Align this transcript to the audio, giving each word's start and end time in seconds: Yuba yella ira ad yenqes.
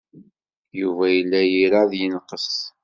Yuba 0.81 1.05
yella 1.15 1.39
ira 1.63 1.79
ad 1.83 1.91
yenqes. 1.99 2.49